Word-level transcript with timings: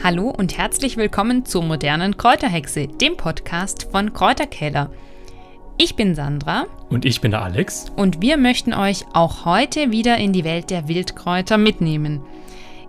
Hallo 0.00 0.30
und 0.30 0.56
herzlich 0.56 0.96
willkommen 0.96 1.44
zur 1.44 1.64
modernen 1.64 2.16
Kräuterhexe, 2.16 2.86
dem 2.86 3.16
Podcast 3.16 3.88
von 3.90 4.12
Kräuterkeller. 4.12 4.92
Ich 5.76 5.96
bin 5.96 6.14
Sandra. 6.14 6.66
Und 6.88 7.04
ich 7.04 7.20
bin 7.20 7.32
der 7.32 7.42
Alex. 7.42 7.86
Und 7.96 8.22
wir 8.22 8.36
möchten 8.36 8.72
euch 8.72 9.04
auch 9.12 9.44
heute 9.44 9.90
wieder 9.90 10.16
in 10.16 10.32
die 10.32 10.44
Welt 10.44 10.70
der 10.70 10.86
Wildkräuter 10.86 11.58
mitnehmen. 11.58 12.20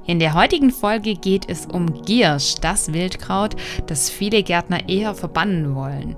In 0.05 0.19
der 0.19 0.35
heutigen 0.35 0.69
Folge 0.69 1.15
geht 1.15 1.49
es 1.49 1.65
um 1.65 2.03
Giersch, 2.03 2.55
das 2.61 2.93
Wildkraut, 2.93 3.55
das 3.87 4.11
viele 4.11 4.43
Gärtner 4.43 4.87
eher 4.87 5.15
verbannen 5.15 5.73
wollen. 5.73 6.15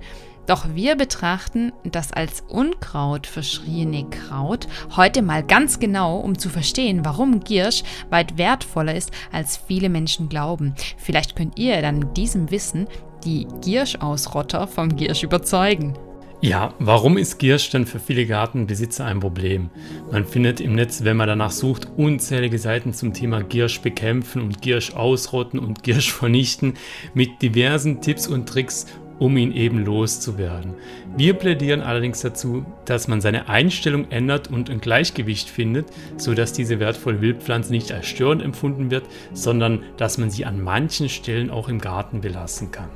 Doch 0.48 0.66
wir 0.74 0.96
betrachten 0.96 1.72
das 1.84 2.12
als 2.12 2.44
Unkraut 2.48 3.28
verschriene 3.28 4.10
Kraut 4.10 4.68
heute 4.96 5.22
mal 5.22 5.44
ganz 5.44 5.80
genau, 5.80 6.18
um 6.18 6.38
zu 6.38 6.50
verstehen, 6.50 7.06
warum 7.06 7.42
Giersch 7.42 7.84
weit 8.10 8.38
wertvoller 8.38 8.96
ist, 8.96 9.12
als 9.32 9.58
viele 9.58 9.90
Menschen 9.90 10.30
glauben. 10.30 10.76
Vielleicht 10.98 11.36
könnt 11.36 11.60
ihr 11.60 11.82
dann 11.82 12.00
mit 12.00 12.18
diesem 12.18 12.52
Wissen 12.52 12.88
die 13.24 13.48
Gierschausrotter 13.62 14.68
vom 14.68 14.96
Giersch 14.96 15.24
überzeugen. 15.24 15.96
Ja, 16.44 16.74
warum 16.80 17.20
ist 17.20 17.38
Giersch 17.38 17.70
denn 17.70 17.86
für 17.86 18.00
viele 18.00 18.26
Gartenbesitzer 18.26 19.06
ein 19.06 19.20
Problem? 19.20 19.70
Man 20.12 20.26
findet 20.26 20.60
im 20.60 20.74
Netz, 20.74 21.04
wenn 21.04 21.16
man 21.16 21.28
danach 21.28 21.52
sucht, 21.52 21.88
unzählige 21.98 22.58
Seiten 22.58 22.96
zum 22.96 23.14
Thema 23.14 23.44
Giersch 23.44 23.80
bekämpfen 23.82 24.42
und 24.42 24.60
Giersch 24.60 24.96
ausrotten 24.96 25.60
und 25.60 25.84
Giersch 25.84 26.12
vernichten 26.12 26.74
mit 27.14 27.44
diversen 27.44 28.02
Tipps 28.02 28.28
und 28.28 28.50
Tricks, 28.50 28.88
um 29.22 29.38
ihn 29.38 29.52
eben 29.52 29.86
loszuwerden. 29.86 30.74
Wir 31.16 31.36
plädieren 31.36 31.82
allerdings 31.82 32.22
dazu, 32.22 32.66
dass 32.86 33.08
man 33.08 33.22
seine 33.22 33.48
Einstellung 33.50 34.10
ändert 34.10 34.50
und 34.50 34.72
ein 34.72 34.82
Gleichgewicht 34.82 35.48
findet, 35.48 35.86
sodass 36.18 36.54
diese 36.54 36.80
wertvolle 36.80 37.22
Wildpflanze 37.22 37.72
nicht 37.72 37.92
als 37.92 38.08
störend 38.08 38.42
empfunden 38.42 38.90
wird, 38.90 39.06
sondern 39.32 39.84
dass 39.98 40.18
man 40.18 40.32
sie 40.32 40.44
an 40.44 40.60
manchen 40.60 41.08
Stellen 41.08 41.52
auch 41.52 41.70
im 41.70 41.78
Garten 41.78 42.22
belassen 42.22 42.72
kann. 42.72 42.90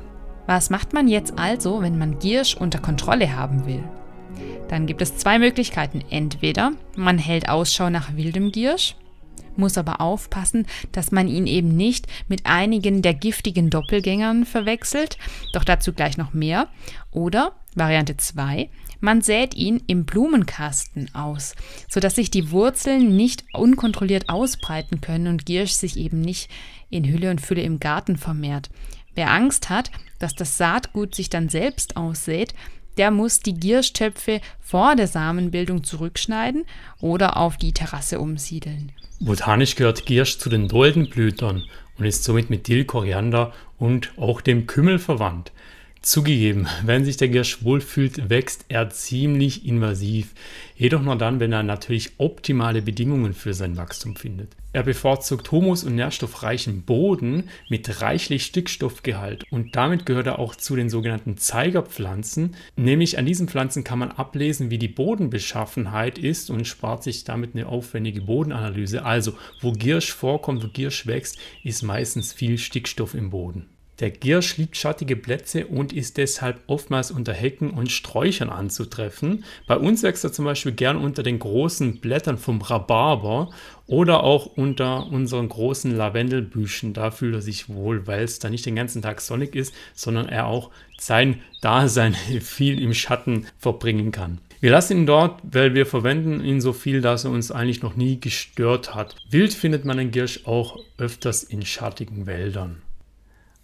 Was 0.46 0.68
macht 0.68 0.92
man 0.92 1.06
jetzt 1.06 1.38
also, 1.38 1.80
wenn 1.80 1.96
man 1.96 2.18
Giersch 2.18 2.56
unter 2.56 2.80
Kontrolle 2.80 3.36
haben 3.36 3.64
will? 3.64 3.84
Dann 4.66 4.86
gibt 4.86 5.02
es 5.02 5.16
zwei 5.16 5.38
Möglichkeiten. 5.38 6.02
Entweder 6.10 6.72
man 6.96 7.18
hält 7.18 7.48
Ausschau 7.48 7.88
nach 7.88 8.16
wildem 8.16 8.50
Giersch, 8.50 8.96
muss 9.58 9.78
aber 9.78 10.00
aufpassen, 10.00 10.66
dass 10.92 11.12
man 11.12 11.28
ihn 11.28 11.46
eben 11.46 11.76
nicht 11.76 12.06
mit 12.28 12.46
einigen 12.46 13.02
der 13.02 13.14
giftigen 13.14 13.70
Doppelgängern 13.70 14.44
verwechselt, 14.44 15.18
doch 15.52 15.64
dazu 15.64 15.92
gleich 15.92 16.16
noch 16.16 16.32
mehr. 16.32 16.68
Oder 17.10 17.52
Variante 17.74 18.16
2, 18.16 18.70
man 19.00 19.20
sät 19.20 19.54
ihn 19.54 19.82
im 19.86 20.06
Blumenkasten 20.06 21.14
aus, 21.14 21.54
sodass 21.88 22.14
sich 22.14 22.30
die 22.30 22.50
Wurzeln 22.50 23.16
nicht 23.16 23.44
unkontrolliert 23.52 24.28
ausbreiten 24.28 25.00
können 25.00 25.26
und 25.26 25.46
Giersch 25.46 25.72
sich 25.72 25.96
eben 25.96 26.20
nicht 26.20 26.50
in 26.88 27.04
Hülle 27.04 27.30
und 27.30 27.40
Fülle 27.40 27.62
im 27.62 27.78
Garten 27.80 28.16
vermehrt. 28.16 28.70
Wer 29.14 29.30
Angst 29.30 29.70
hat, 29.70 29.90
dass 30.18 30.34
das 30.34 30.56
Saatgut 30.56 31.14
sich 31.14 31.30
dann 31.30 31.48
selbst 31.48 31.96
aussät, 31.96 32.54
der 32.96 33.10
muss 33.10 33.40
die 33.40 33.54
Gierschtöpfe 33.54 34.40
vor 34.60 34.96
der 34.96 35.06
Samenbildung 35.06 35.84
zurückschneiden 35.84 36.64
oder 37.00 37.36
auf 37.36 37.56
die 37.56 37.72
Terrasse 37.72 38.18
umsiedeln. 38.20 38.92
Botanisch 39.20 39.76
gehört 39.76 40.06
Giersch 40.06 40.38
zu 40.38 40.50
den 40.50 40.68
Doldenblütern 40.68 41.64
und 41.98 42.04
ist 42.04 42.24
somit 42.24 42.50
mit 42.50 42.68
Dill, 42.68 42.84
Koriander 42.84 43.52
und 43.78 44.12
auch 44.18 44.40
dem 44.40 44.66
Kümmel 44.66 44.98
verwandt. 44.98 45.52
Zugegeben, 46.02 46.68
wenn 46.84 47.04
sich 47.04 47.16
der 47.16 47.28
Giersch 47.28 47.64
wohlfühlt, 47.64 48.30
wächst 48.30 48.66
er 48.68 48.90
ziemlich 48.90 49.66
invasiv. 49.66 50.34
Jedoch 50.76 51.02
nur 51.02 51.16
dann, 51.16 51.40
wenn 51.40 51.52
er 51.52 51.64
natürlich 51.64 52.12
optimale 52.18 52.80
Bedingungen 52.80 53.34
für 53.34 53.54
sein 53.54 53.76
Wachstum 53.76 54.14
findet. 54.14 54.54
Er 54.72 54.82
bevorzugt 54.82 55.50
humus- 55.50 55.84
und 55.84 55.94
nährstoffreichen 55.94 56.82
Boden 56.82 57.48
mit 57.70 58.02
reichlich 58.02 58.44
Stickstoffgehalt 58.44 59.44
und 59.50 59.74
damit 59.74 60.04
gehört 60.04 60.26
er 60.26 60.38
auch 60.38 60.54
zu 60.54 60.76
den 60.76 60.90
sogenannten 60.90 61.38
Zeigerpflanzen. 61.38 62.54
Nämlich 62.76 63.18
an 63.18 63.24
diesen 63.24 63.48
Pflanzen 63.48 63.84
kann 63.84 63.98
man 63.98 64.12
ablesen, 64.12 64.70
wie 64.70 64.78
die 64.78 64.88
Bodenbeschaffenheit 64.88 66.18
ist 66.18 66.50
und 66.50 66.66
spart 66.66 67.02
sich 67.02 67.24
damit 67.24 67.54
eine 67.54 67.66
aufwendige 67.66 68.20
Bodenanalyse. 68.20 69.02
Also, 69.04 69.32
wo 69.62 69.72
Giersch 69.72 70.12
vorkommt, 70.12 70.62
wo 70.62 70.68
Giersch 70.68 71.06
wächst, 71.06 71.38
ist 71.64 71.82
meistens 71.82 72.34
viel 72.34 72.58
Stickstoff 72.58 73.14
im 73.14 73.30
Boden. 73.30 73.70
Der 73.98 74.10
Giersch 74.10 74.58
liebt 74.58 74.76
schattige 74.76 75.16
Plätze 75.16 75.66
und 75.66 75.94
ist 75.94 76.18
deshalb 76.18 76.60
oftmals 76.66 77.10
unter 77.10 77.32
Hecken 77.32 77.70
und 77.70 77.90
Sträuchern 77.90 78.50
anzutreffen. 78.50 79.44
Bei 79.66 79.78
uns 79.78 80.02
wächst 80.02 80.22
er 80.22 80.32
zum 80.32 80.44
Beispiel 80.44 80.72
gern 80.72 80.98
unter 80.98 81.22
den 81.22 81.38
großen 81.38 82.00
Blättern 82.00 82.36
vom 82.36 82.60
Rhabarber 82.60 83.50
oder 83.86 84.22
auch 84.22 84.44
unter 84.44 85.06
unseren 85.06 85.48
großen 85.48 85.96
Lavendelbüschen. 85.96 86.92
Da 86.92 87.10
fühlt 87.10 87.36
er 87.36 87.40
sich 87.40 87.70
wohl, 87.70 88.06
weil 88.06 88.24
es 88.24 88.38
da 88.38 88.50
nicht 88.50 88.66
den 88.66 88.76
ganzen 88.76 89.00
Tag 89.00 89.22
sonnig 89.22 89.54
ist, 89.56 89.74
sondern 89.94 90.28
er 90.28 90.46
auch 90.46 90.70
sein 90.98 91.40
Dasein 91.62 92.14
viel 92.42 92.82
im 92.82 92.92
Schatten 92.92 93.46
verbringen 93.58 94.12
kann. 94.12 94.38
Wir 94.60 94.70
lassen 94.72 94.98
ihn 94.98 95.06
dort, 95.06 95.40
weil 95.42 95.74
wir 95.74 95.86
verwenden 95.86 96.44
ihn 96.44 96.60
so 96.60 96.72
viel, 96.72 97.00
dass 97.00 97.24
er 97.24 97.30
uns 97.30 97.50
eigentlich 97.50 97.82
noch 97.82 97.96
nie 97.96 98.20
gestört 98.20 98.94
hat. 98.94 99.16
Wild 99.30 99.54
findet 99.54 99.84
man 99.84 99.96
den 99.96 100.10
Giersch 100.10 100.40
auch 100.44 100.78
öfters 100.98 101.42
in 101.42 101.64
schattigen 101.64 102.26
Wäldern. 102.26 102.82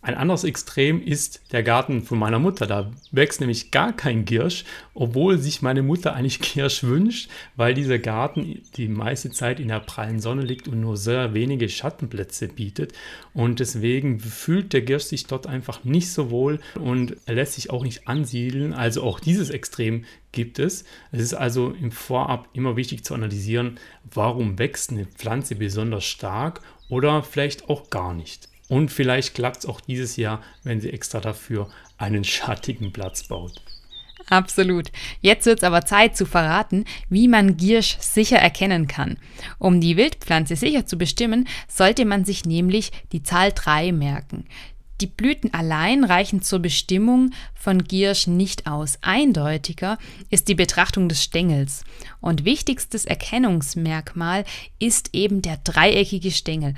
Ein 0.04 0.16
anderes 0.16 0.42
Extrem 0.42 1.00
ist 1.00 1.42
der 1.52 1.62
Garten 1.62 2.02
von 2.02 2.18
meiner 2.18 2.40
Mutter. 2.40 2.66
Da 2.66 2.90
wächst 3.12 3.38
nämlich 3.38 3.70
gar 3.70 3.92
kein 3.92 4.24
Giersch, 4.24 4.64
obwohl 4.94 5.38
sich 5.38 5.62
meine 5.62 5.84
Mutter 5.84 6.12
eigentlich 6.12 6.40
Giersch 6.54 6.82
wünscht, 6.82 7.30
weil 7.54 7.72
dieser 7.72 8.00
Garten 8.00 8.62
die 8.76 8.88
meiste 8.88 9.30
Zeit 9.30 9.60
in 9.60 9.68
der 9.68 9.78
prallen 9.78 10.18
Sonne 10.18 10.42
liegt 10.42 10.66
und 10.66 10.80
nur 10.80 10.96
sehr 10.96 11.34
wenige 11.34 11.68
Schattenplätze 11.68 12.48
bietet. 12.48 12.94
Und 13.32 13.60
deswegen 13.60 14.18
fühlt 14.18 14.72
der 14.72 14.82
Giersch 14.82 15.04
sich 15.04 15.28
dort 15.28 15.46
einfach 15.46 15.84
nicht 15.84 16.10
so 16.10 16.30
wohl 16.30 16.58
und 16.74 17.16
lässt 17.28 17.52
sich 17.52 17.70
auch 17.70 17.84
nicht 17.84 18.08
ansiedeln. 18.08 18.74
Also 18.74 19.04
auch 19.04 19.20
dieses 19.20 19.50
Extrem 19.50 20.04
gibt 20.32 20.58
es. 20.58 20.84
Es 21.12 21.20
ist 21.20 21.34
also 21.34 21.70
im 21.80 21.92
Vorab 21.92 22.48
immer 22.54 22.74
wichtig 22.74 23.04
zu 23.04 23.14
analysieren, 23.14 23.78
warum 24.12 24.58
wächst 24.58 24.90
eine 24.90 25.06
Pflanze 25.06 25.54
besonders 25.54 26.04
stark 26.04 26.60
oder 26.88 27.22
vielleicht 27.22 27.68
auch 27.70 27.88
gar 27.88 28.14
nicht. 28.14 28.51
Und 28.72 28.90
vielleicht 28.90 29.34
klappt 29.34 29.58
es 29.58 29.66
auch 29.66 29.82
dieses 29.82 30.16
Jahr, 30.16 30.40
wenn 30.62 30.80
sie 30.80 30.88
extra 30.88 31.20
dafür 31.20 31.68
einen 31.98 32.24
schattigen 32.24 32.90
Platz 32.90 33.28
baut. 33.28 33.60
Absolut. 34.30 34.90
Jetzt 35.20 35.44
wird 35.44 35.58
es 35.58 35.62
aber 35.62 35.84
Zeit 35.84 36.16
zu 36.16 36.24
verraten, 36.24 36.86
wie 37.10 37.28
man 37.28 37.58
Giersch 37.58 37.98
sicher 38.00 38.38
erkennen 38.38 38.86
kann. 38.86 39.18
Um 39.58 39.82
die 39.82 39.98
Wildpflanze 39.98 40.56
sicher 40.56 40.86
zu 40.86 40.96
bestimmen, 40.96 41.46
sollte 41.68 42.06
man 42.06 42.24
sich 42.24 42.46
nämlich 42.46 42.92
die 43.12 43.22
Zahl 43.22 43.52
3 43.54 43.92
merken. 43.92 44.46
Die 45.02 45.06
Blüten 45.06 45.52
allein 45.52 46.02
reichen 46.02 46.40
zur 46.40 46.60
Bestimmung 46.60 47.32
von 47.54 47.84
Giersch 47.84 48.26
nicht 48.26 48.66
aus. 48.66 48.96
Eindeutiger 49.02 49.98
ist 50.30 50.48
die 50.48 50.54
Betrachtung 50.54 51.10
des 51.10 51.22
Stängels. 51.22 51.84
Und 52.22 52.46
wichtigstes 52.46 53.04
Erkennungsmerkmal 53.04 54.46
ist 54.78 55.10
eben 55.12 55.42
der 55.42 55.58
dreieckige 55.58 56.30
Stängel. 56.30 56.72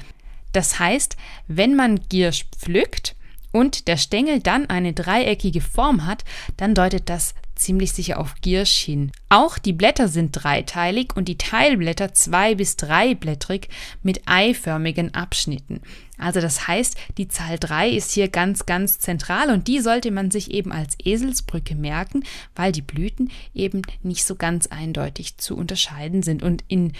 Das 0.54 0.78
heißt, 0.78 1.16
wenn 1.48 1.74
man 1.74 2.00
Giersch 2.08 2.46
pflückt 2.56 3.16
und 3.52 3.88
der 3.88 3.96
Stängel 3.96 4.40
dann 4.40 4.70
eine 4.70 4.92
dreieckige 4.92 5.60
Form 5.60 6.06
hat, 6.06 6.24
dann 6.56 6.74
deutet 6.74 7.10
das 7.10 7.34
ziemlich 7.56 7.92
sicher 7.92 8.18
auf 8.18 8.36
Giersch 8.40 8.78
hin. 8.78 9.12
Auch 9.28 9.58
die 9.58 9.72
Blätter 9.72 10.08
sind 10.08 10.32
dreiteilig 10.32 11.16
und 11.16 11.26
die 11.26 11.38
Teilblätter 11.38 12.12
zwei- 12.14 12.54
bis 12.54 12.76
dreiblättrig 12.76 13.68
mit 14.02 14.22
eiförmigen 14.26 15.14
Abschnitten. 15.14 15.80
Also 16.18 16.40
das 16.40 16.68
heißt, 16.68 16.96
die 17.18 17.28
Zahl 17.28 17.58
3 17.58 17.90
ist 17.90 18.12
hier 18.12 18.28
ganz, 18.28 18.66
ganz 18.66 19.00
zentral 19.00 19.50
und 19.50 19.66
die 19.66 19.80
sollte 19.80 20.10
man 20.10 20.30
sich 20.30 20.52
eben 20.52 20.70
als 20.70 20.96
Eselsbrücke 21.04 21.74
merken, 21.74 22.24
weil 22.54 22.70
die 22.70 22.82
Blüten 22.82 23.30
eben 23.54 23.82
nicht 24.02 24.24
so 24.24 24.36
ganz 24.36 24.68
eindeutig 24.68 25.38
zu 25.38 25.56
unterscheiden 25.56 26.22
sind. 26.22 26.42
Und 26.42 26.62
in 26.68 26.92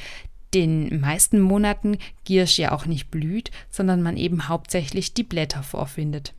den 0.54 1.00
meisten 1.00 1.40
Monaten 1.40 1.98
Giersch 2.24 2.58
ja 2.58 2.72
auch 2.72 2.86
nicht 2.86 3.10
blüht, 3.10 3.50
sondern 3.70 4.02
man 4.02 4.16
eben 4.16 4.48
hauptsächlich 4.48 5.14
die 5.14 5.24
Blätter 5.24 5.62
vorfindet. 5.62 6.32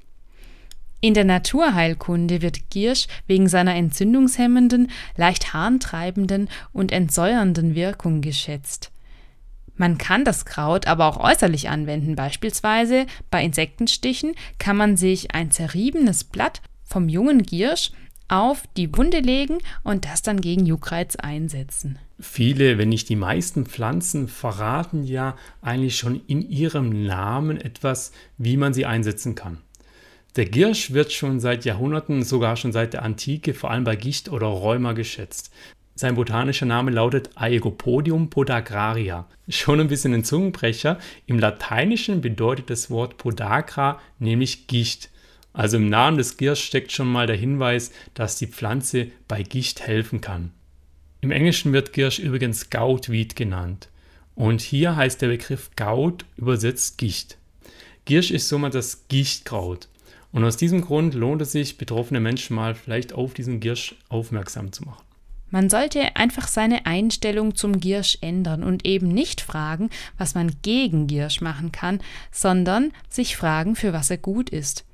In 1.02 1.14
der 1.14 1.26
Naturheilkunde 1.26 2.42
wird 2.42 2.70
Giersch 2.72 3.08
wegen 3.28 3.48
seiner 3.48 3.76
entzündungshemmenden, 3.76 4.90
leicht 5.18 5.54
harntreibenden 5.54 6.50
und 6.74 6.92
entsäuernden 6.92 7.76
Wirkung 7.76 8.22
geschätzt. 8.22 8.92
Man 9.78 9.98
kann 9.98 10.24
das 10.24 10.46
Kraut 10.46 10.88
aber 10.88 11.06
auch 11.06 11.18
äußerlich 11.18 11.70
anwenden, 11.70 12.16
beispielsweise 12.16 13.06
bei 13.30 13.44
Insektenstichen 13.44 14.34
kann 14.58 14.78
man 14.78 14.96
sich 14.96 15.36
ein 15.36 15.52
zerriebenes 15.52 16.24
Blatt 16.24 16.62
vom 16.84 17.10
jungen 17.10 17.44
Giersch 17.44 17.92
auf 18.28 18.64
die 18.78 18.96
Wunde 18.98 19.20
legen 19.20 19.58
und 19.84 20.06
das 20.06 20.22
dann 20.22 20.40
gegen 20.40 20.66
Juckreiz 20.66 21.18
einsetzen. 21.18 22.00
Viele, 22.20 22.78
wenn 22.78 22.90
nicht 22.90 23.10
die 23.10 23.18
meisten 23.18 23.66
Pflanzen 23.66 24.28
verraten 24.28 25.04
ja 25.04 25.36
eigentlich 25.62 25.98
schon 25.98 26.22
in 26.28 26.50
ihrem 26.50 27.06
Namen 27.06 27.60
etwas, 27.60 28.14
wie 28.38 28.56
man 28.56 28.74
sie 28.74 28.86
einsetzen 28.86 29.36
kann. 29.36 29.58
Der 30.38 30.46
Giersch 30.46 30.92
wird 30.92 31.12
schon 31.12 31.40
seit 31.40 31.66
Jahrhunderten, 31.66 32.24
sogar 32.24 32.56
schon 32.58 32.72
seit 32.72 32.94
der 32.94 33.04
Antike, 33.04 33.54
vor 33.54 33.72
allem 33.72 33.84
bei 33.84 33.96
Gicht 33.96 34.30
oder 34.30 34.48
Rheuma 34.48 34.94
geschätzt. 34.94 35.52
Sein 35.98 36.16
botanischer 36.16 36.66
Name 36.66 36.92
lautet 36.92 37.30
Aeropodium 37.36 38.30
podagraria. 38.30 39.28
Schon 39.48 39.80
ein 39.80 39.88
bisschen 39.88 40.14
ein 40.14 40.26
Zungenbrecher. 40.26 41.00
Im 41.26 41.40
Lateinischen 41.40 42.20
bedeutet 42.20 42.70
das 42.70 42.90
Wort 42.90 43.18
podagra 43.18 44.02
nämlich 44.20 44.68
Gicht. 44.68 45.10
Also 45.54 45.78
im 45.78 45.88
Namen 45.88 46.18
des 46.18 46.36
Giersch 46.36 46.66
steckt 46.66 46.92
schon 46.92 47.10
mal 47.10 47.28
der 47.28 47.38
Hinweis, 47.38 47.94
dass 48.14 48.38
die 48.38 48.48
Pflanze 48.48 49.08
bei 49.30 49.42
Gicht 49.42 49.88
helfen 49.88 50.20
kann. 50.20 50.52
Im 51.26 51.32
Englischen 51.32 51.74
wird 51.74 51.92
Giersch 51.92 52.20
übrigens 52.20 52.70
Goutweed 52.70 53.36
genannt. 53.36 53.90
Und 54.36 54.62
hier 54.62 54.96
heißt 54.96 55.24
der 55.24 55.30
Begriff 55.30 55.72
Gout 55.76 56.18
übersetzt 56.38 57.00
Gicht. 57.00 57.40
Giersch 58.06 58.30
ist 58.30 58.48
somit 58.48 58.76
das 58.76 59.08
Gichtkraut. 59.08 59.88
Und 60.32 60.44
aus 60.44 60.56
diesem 60.56 60.82
Grund 60.82 61.16
lohnt 61.16 61.42
es 61.42 61.52
sich, 61.52 61.80
betroffene 61.80 62.20
Menschen 62.20 62.56
mal 62.56 62.76
vielleicht 62.76 63.14
auf 63.14 63.34
diesen 63.34 63.60
Giersch 63.60 63.96
aufmerksam 64.08 64.72
zu 64.72 64.84
machen. 64.84 65.04
Man 65.50 65.68
sollte 65.68 66.16
einfach 66.16 66.48
seine 66.48 66.86
Einstellung 66.86 67.56
zum 67.56 67.80
Giersch 67.80 68.20
ändern 68.22 68.64
und 68.64 68.86
eben 68.86 69.08
nicht 69.08 69.42
fragen, 69.42 69.90
was 70.20 70.36
man 70.36 70.52
gegen 70.62 71.08
Giersch 71.08 71.42
machen 71.42 71.72
kann, 71.72 72.02
sondern 72.32 72.92
sich 73.10 73.36
fragen, 73.36 73.76
für 73.76 73.94
was 73.94 74.12
er 74.12 74.20
gut 74.20 74.52
ist. 74.52 74.86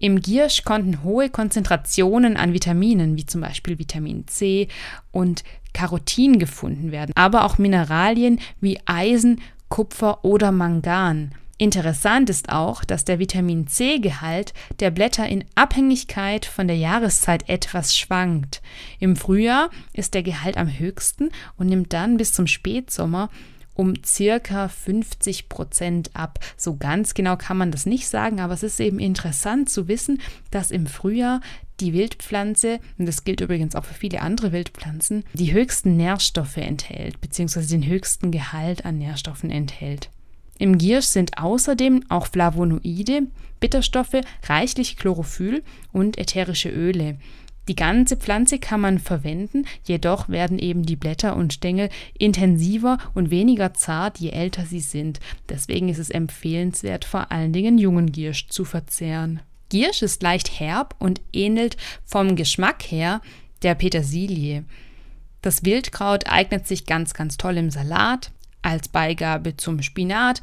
Im 0.00 0.22
Giersch 0.22 0.64
konnten 0.64 1.04
hohe 1.04 1.28
Konzentrationen 1.28 2.38
an 2.38 2.54
Vitaminen, 2.54 3.16
wie 3.16 3.26
zum 3.26 3.42
Beispiel 3.42 3.78
Vitamin 3.78 4.26
C 4.26 4.68
und 5.12 5.44
Carotin 5.74 6.38
gefunden 6.38 6.90
werden, 6.90 7.12
aber 7.14 7.44
auch 7.44 7.58
Mineralien 7.58 8.40
wie 8.60 8.80
Eisen, 8.86 9.42
Kupfer 9.68 10.24
oder 10.24 10.52
Mangan. 10.52 11.32
Interessant 11.58 12.30
ist 12.30 12.48
auch, 12.48 12.82
dass 12.82 13.04
der 13.04 13.18
Vitamin 13.18 13.66
C-Gehalt 13.66 14.54
der 14.80 14.90
Blätter 14.90 15.28
in 15.28 15.44
Abhängigkeit 15.54 16.46
von 16.46 16.66
der 16.66 16.78
Jahreszeit 16.78 17.50
etwas 17.50 17.94
schwankt. 17.94 18.62
Im 19.00 19.14
Frühjahr 19.14 19.68
ist 19.92 20.14
der 20.14 20.22
Gehalt 20.22 20.56
am 20.56 20.78
höchsten 20.78 21.28
und 21.58 21.66
nimmt 21.66 21.92
dann 21.92 22.16
bis 22.16 22.32
zum 22.32 22.46
Spätsommer 22.46 23.28
um 23.74 23.94
circa 24.04 24.68
50 24.68 25.48
Prozent 25.48 26.10
ab. 26.14 26.38
So 26.56 26.76
ganz 26.76 27.14
genau 27.14 27.36
kann 27.36 27.56
man 27.56 27.70
das 27.70 27.86
nicht 27.86 28.08
sagen, 28.08 28.40
aber 28.40 28.54
es 28.54 28.62
ist 28.62 28.80
eben 28.80 28.98
interessant 28.98 29.70
zu 29.70 29.88
wissen, 29.88 30.20
dass 30.50 30.70
im 30.70 30.86
Frühjahr 30.86 31.40
die 31.80 31.94
Wildpflanze, 31.94 32.78
und 32.98 33.06
das 33.06 33.24
gilt 33.24 33.40
übrigens 33.40 33.74
auch 33.74 33.84
für 33.84 33.94
viele 33.94 34.20
andere 34.20 34.52
Wildpflanzen, 34.52 35.24
die 35.32 35.52
höchsten 35.52 35.96
Nährstoffe 35.96 36.58
enthält, 36.58 37.20
beziehungsweise 37.20 37.68
den 37.68 37.86
höchsten 37.86 38.30
Gehalt 38.30 38.84
an 38.84 38.98
Nährstoffen 38.98 39.50
enthält. 39.50 40.10
Im 40.58 40.76
Giersch 40.76 41.06
sind 41.06 41.38
außerdem 41.38 42.04
auch 42.10 42.26
Flavonoide, 42.26 43.22
Bitterstoffe, 43.60 44.20
reichlich 44.46 44.98
Chlorophyll 44.98 45.62
und 45.90 46.18
ätherische 46.18 46.68
Öle. 46.68 47.16
Die 47.68 47.76
ganze 47.76 48.16
Pflanze 48.16 48.58
kann 48.58 48.80
man 48.80 48.98
verwenden, 48.98 49.64
jedoch 49.84 50.28
werden 50.28 50.58
eben 50.58 50.84
die 50.84 50.96
Blätter 50.96 51.36
und 51.36 51.52
Stängel 51.52 51.88
intensiver 52.18 52.98
und 53.14 53.30
weniger 53.30 53.74
zart, 53.74 54.18
je 54.18 54.30
älter 54.30 54.64
sie 54.64 54.80
sind. 54.80 55.20
Deswegen 55.48 55.88
ist 55.88 55.98
es 55.98 56.10
empfehlenswert, 56.10 57.04
vor 57.04 57.30
allen 57.30 57.52
Dingen 57.52 57.78
jungen 57.78 58.12
Giersch 58.12 58.48
zu 58.48 58.64
verzehren. 58.64 59.40
Giersch 59.68 60.02
ist 60.02 60.22
leicht 60.22 60.58
herb 60.58 60.96
und 60.98 61.20
ähnelt 61.32 61.76
vom 62.04 62.34
Geschmack 62.34 62.82
her 62.82 63.20
der 63.62 63.74
Petersilie. 63.74 64.64
Das 65.42 65.64
Wildkraut 65.64 66.26
eignet 66.26 66.66
sich 66.66 66.86
ganz, 66.86 67.14
ganz 67.14 67.36
toll 67.36 67.56
im 67.56 67.70
Salat, 67.70 68.32
als 68.62 68.88
Beigabe 68.88 69.56
zum 69.56 69.80
Spinat, 69.82 70.42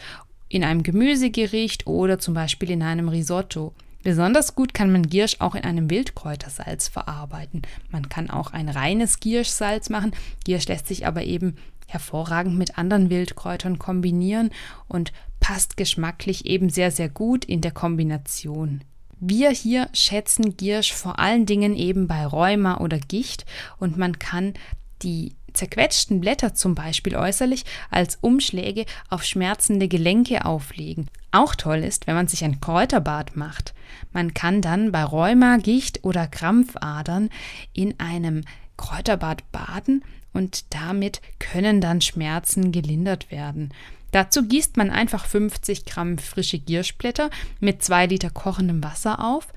in 0.50 0.64
einem 0.64 0.81
Gemüsegericht 0.81 1.88
oder 1.88 2.19
zum 2.19 2.34
Beispiel 2.34 2.72
in 2.72 2.81
einem 2.81 3.10
Risotto. 3.10 3.74
Besonders 4.07 4.56
gut 4.56 4.74
kann 4.74 4.89
man 4.89 5.09
Giersch 5.09 5.36
auch 5.39 5.54
in 5.54 5.65
einem 5.65 5.89
Wildkräutersalz 5.89 6.88
verarbeiten. 6.88 7.63
Man 7.89 8.07
kann 8.07 8.30
auch 8.30 8.54
ein 8.54 8.69
reines 8.69 9.19
Gierschsalz 9.19 9.89
machen. 9.89 10.13
Giersch 10.45 10.65
lässt 10.69 10.88
sich 10.88 11.06
aber 11.06 11.24
eben 11.24 11.57
hervorragend 11.88 12.57
mit 12.57 12.77
anderen 12.77 13.09
Wildkräutern 13.09 13.80
kombinieren 13.80 14.51
und 14.88 15.12
passt 15.42 15.75
geschmacklich 15.75 16.45
eben 16.45 16.69
sehr, 16.69 16.89
sehr 16.89 17.09
gut 17.09 17.44
in 17.44 17.59
der 17.59 17.71
Kombination. 17.71 18.80
Wir 19.19 19.50
hier 19.50 19.89
schätzen 19.92 20.56
Giersch 20.56 20.94
vor 20.94 21.19
allen 21.19 21.45
Dingen 21.45 21.75
eben 21.75 22.07
bei 22.07 22.25
Rheuma 22.25 22.77
oder 22.77 23.00
Gicht 23.00 23.45
und 23.77 23.98
man 23.98 24.19
kann 24.19 24.54
die 25.01 25.36
zerquetschten 25.57 26.21
Blätter 26.21 26.54
zum 26.54 26.75
Beispiel 26.75 27.15
äußerlich 27.15 27.65
als 27.89 28.18
Umschläge 28.21 28.86
auf 29.09 29.24
schmerzende 29.24 29.88
Gelenke 29.88 30.45
auflegen. 30.45 31.09
Auch 31.31 31.56
toll 31.56 31.80
ist, 31.80 32.07
wenn 32.07 32.15
man 32.15 32.27
sich 32.27 32.44
ein 32.44 32.62
Kräuterbad 32.62 33.36
macht. 33.36 33.74
Man 34.13 34.33
kann 34.33 34.62
dann 34.62 34.92
bei 34.92 35.04
Rheuma, 35.04 35.57
Gicht 35.57 36.04
oder 36.04 36.27
Krampfadern 36.27 37.30
in 37.74 38.00
einem 38.00 38.44
Kräuterbad 38.77 39.51
baden 39.51 40.04
und 40.33 40.74
damit 40.74 41.21
können 41.39 41.81
dann 41.81 42.01
Schmerzen 42.01 42.71
gelindert 42.71 43.31
werden. 43.31 43.74
Dazu 44.12 44.48
gießt 44.48 44.77
man 44.77 44.89
einfach 44.89 45.25
50 45.25 45.86
Gramm 45.86 46.18
frische 46.18 46.59
Gierschblätter 46.59 47.30
mit 47.59 47.83
2 47.83 48.06
Liter 48.06 48.30
kochendem 48.30 48.83
Wasser 48.83 49.24
auf 49.24 49.48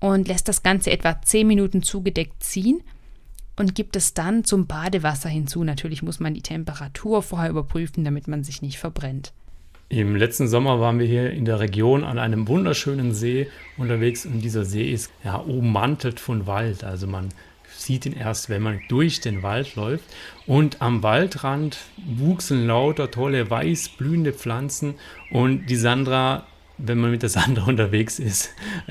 und 0.00 0.26
lässt 0.26 0.48
das 0.48 0.62
Ganze 0.62 0.90
etwa 0.90 1.22
10 1.22 1.46
Minuten 1.46 1.82
zugedeckt 1.82 2.42
ziehen 2.42 2.82
und 3.56 3.74
gibt 3.74 3.96
es 3.96 4.14
dann 4.14 4.44
zum 4.44 4.66
Badewasser 4.66 5.28
hinzu. 5.28 5.64
Natürlich 5.64 6.02
muss 6.02 6.20
man 6.20 6.34
die 6.34 6.42
Temperatur 6.42 7.22
vorher 7.22 7.50
überprüfen, 7.50 8.04
damit 8.04 8.28
man 8.28 8.44
sich 8.44 8.62
nicht 8.62 8.78
verbrennt. 8.78 9.32
Im 9.88 10.16
letzten 10.16 10.48
Sommer 10.48 10.80
waren 10.80 10.98
wir 10.98 11.06
hier 11.06 11.30
in 11.32 11.44
der 11.44 11.60
Region 11.60 12.02
an 12.02 12.18
einem 12.18 12.48
wunderschönen 12.48 13.12
See 13.12 13.48
unterwegs 13.76 14.24
und 14.24 14.40
dieser 14.40 14.64
See 14.64 14.90
ist 14.90 15.12
ja 15.22 15.36
ummantelt 15.36 16.18
von 16.18 16.46
Wald. 16.46 16.82
Also 16.82 17.06
man 17.06 17.28
sieht 17.76 18.06
ihn 18.06 18.14
erst, 18.14 18.48
wenn 18.48 18.62
man 18.62 18.80
durch 18.88 19.20
den 19.20 19.42
Wald 19.42 19.74
läuft. 19.76 20.04
Und 20.46 20.80
am 20.80 21.02
Waldrand 21.02 21.76
wuchsen 22.06 22.66
lauter 22.66 23.10
tolle 23.10 23.50
weiß 23.50 23.90
blühende 23.90 24.32
Pflanzen 24.32 24.94
und 25.30 25.66
die 25.66 25.76
Sandra 25.76 26.46
wenn 26.84 26.98
man 26.98 27.10
mit 27.10 27.22
der 27.22 27.28
Sandra 27.28 27.64
unterwegs 27.66 28.18
ist, 28.18 28.50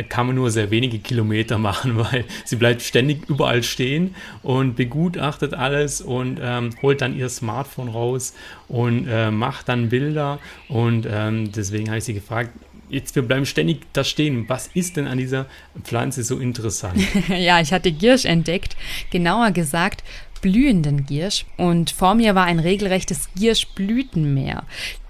kann 0.09 0.27
man 0.27 0.35
nur 0.35 0.49
sehr 0.49 0.71
wenige 0.71 0.99
Kilometer 0.99 1.57
machen, 1.57 1.97
weil 1.97 2.25
sie 2.45 2.55
bleibt 2.55 2.81
ständig 2.81 3.29
überall 3.29 3.63
stehen 3.63 4.15
und 4.43 4.75
begutachtet 4.75 5.53
alles 5.53 6.01
und 6.01 6.39
ähm, 6.41 6.71
holt 6.81 7.01
dann 7.01 7.17
ihr 7.17 7.29
Smartphone 7.29 7.89
raus 7.89 8.33
und 8.67 9.07
äh, 9.07 9.31
macht 9.31 9.69
dann 9.69 9.89
Bilder. 9.89 10.39
Und 10.69 11.07
ähm, 11.09 11.51
deswegen 11.51 11.89
habe 11.89 11.97
ich 11.97 12.05
sie 12.05 12.13
gefragt, 12.13 12.51
jetzt 12.89 13.15
wir 13.15 13.23
bleiben 13.23 13.45
ständig 13.45 13.81
da 13.93 14.03
stehen. 14.03 14.47
Was 14.47 14.67
ist 14.73 14.97
denn 14.97 15.07
an 15.07 15.17
dieser 15.17 15.45
Pflanze 15.83 16.23
so 16.23 16.37
interessant? 16.37 16.99
ja, 17.29 17.59
ich 17.59 17.73
hatte 17.73 17.91
Giersch 17.91 18.25
entdeckt. 18.25 18.75
Genauer 19.09 19.51
gesagt, 19.51 20.03
blühenden 20.41 21.05
Giersch 21.05 21.45
und 21.57 21.91
vor 21.91 22.15
mir 22.15 22.35
war 22.35 22.45
ein 22.45 22.59
regelrechtes 22.59 23.29
Gierschblütenmeer. 23.35 24.63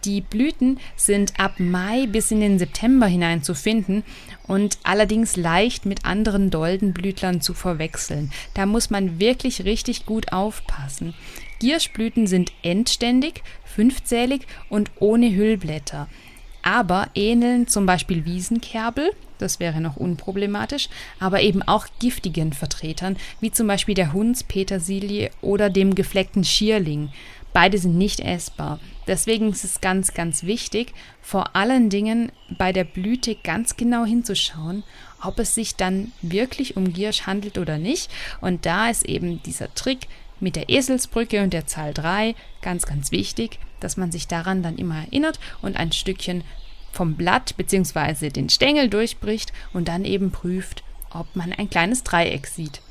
Die 0.03 0.21
Blüten 0.21 0.79
sind 0.95 1.39
ab 1.39 1.59
Mai 1.59 2.07
bis 2.07 2.31
in 2.31 2.39
den 2.39 2.57
September 2.57 3.05
hinein 3.05 3.43
zu 3.43 3.53
finden 3.53 4.03
und 4.47 4.79
allerdings 4.83 5.35
leicht 5.35 5.85
mit 5.85 6.05
anderen 6.05 6.49
Doldenblütlern 6.49 7.41
zu 7.41 7.53
verwechseln. 7.53 8.31
Da 8.55 8.65
muss 8.65 8.89
man 8.89 9.19
wirklich 9.19 9.63
richtig 9.63 10.07
gut 10.07 10.33
aufpassen. 10.33 11.13
Gierschblüten 11.59 12.25
sind 12.25 12.51
endständig, 12.63 13.43
fünfzählig 13.63 14.47
und 14.69 14.89
ohne 14.99 15.35
Hüllblätter 15.35 16.07
aber 16.63 17.09
ähneln 17.15 17.67
zum 17.67 17.85
Beispiel 17.85 18.25
Wiesenkerbel, 18.25 19.11
das 19.37 19.59
wäre 19.59 19.81
noch 19.81 19.97
unproblematisch, 19.97 20.89
aber 21.19 21.41
eben 21.41 21.63
auch 21.63 21.87
giftigen 21.99 22.53
Vertretern, 22.53 23.17
wie 23.39 23.51
zum 23.51 23.67
Beispiel 23.67 23.95
der 23.95 24.13
Hundspetersilie 24.13 25.31
oder 25.41 25.69
dem 25.69 25.95
gefleckten 25.95 26.43
Schierling. 26.43 27.09
Beide 27.53 27.77
sind 27.77 27.97
nicht 27.97 28.19
essbar. 28.21 28.79
Deswegen 29.07 29.49
ist 29.49 29.63
es 29.63 29.81
ganz, 29.81 30.13
ganz 30.13 30.43
wichtig, 30.43 30.93
vor 31.21 31.55
allen 31.55 31.89
Dingen 31.89 32.31
bei 32.57 32.71
der 32.71 32.83
Blüte 32.83 33.35
ganz 33.35 33.75
genau 33.75 34.05
hinzuschauen, 34.05 34.83
ob 35.21 35.39
es 35.39 35.55
sich 35.55 35.75
dann 35.75 36.11
wirklich 36.21 36.77
um 36.77 36.93
Giersch 36.93 37.23
handelt 37.23 37.57
oder 37.57 37.77
nicht. 37.77 38.09
Und 38.39 38.65
da 38.65 38.89
ist 38.89 39.05
eben 39.05 39.41
dieser 39.43 39.73
Trick 39.73 40.07
mit 40.39 40.55
der 40.55 40.69
Eselsbrücke 40.69 41.43
und 41.43 41.53
der 41.53 41.67
Zahl 41.67 41.93
3 41.93 42.35
ganz, 42.61 42.85
ganz 42.85 43.11
wichtig, 43.11 43.59
dass 43.79 43.97
man 43.97 44.11
sich 44.11 44.27
daran 44.27 44.63
dann 44.63 44.77
immer 44.77 44.99
erinnert 44.99 45.39
und 45.61 45.77
ein 45.77 45.91
Stückchen 45.91 46.43
vom 46.91 47.15
Blatt 47.15 47.55
bzw. 47.57 48.29
den 48.29 48.49
Stängel 48.49 48.89
durchbricht 48.89 49.53
und 49.73 49.87
dann 49.87 50.05
eben 50.05 50.31
prüft, 50.31 50.83
ob 51.11 51.35
man 51.35 51.53
ein 51.53 51.69
kleines 51.69 52.03
Dreieck 52.03 52.47
sieht. 52.47 52.81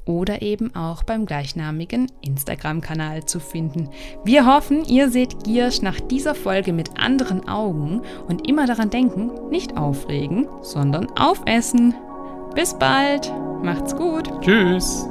oder 0.09 0.41
eben 0.43 0.75
auch 0.75 1.03
beim 1.03 1.27
gleichnamigen 1.27 2.11
Instagram-Kanal 2.23 3.27
zu 3.27 3.41
finden. 3.41 3.91
Wir 4.25 4.47
hoffen, 4.47 4.85
ihr 4.85 5.11
seht 5.11 5.45
Giersch 5.45 5.83
nach 5.83 6.01
dieser 6.01 6.35
Folge 6.35 6.73
mit 6.73 6.99
anderen 6.99 7.47
Augen 7.47 8.03
und 8.27 8.49
immer 8.49 8.67
daran 8.67 8.91
denken, 8.91 9.31
nicht 9.51 9.77
aufregen, 9.77 10.49
sondern 10.63 11.11
aufessen. 11.19 11.95
Bis 12.55 12.77
bald, 12.79 13.31
macht's 13.63 13.95
gut. 13.95 14.31
Tschüss. 14.41 15.07